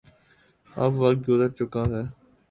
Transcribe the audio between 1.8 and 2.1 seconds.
ہے۔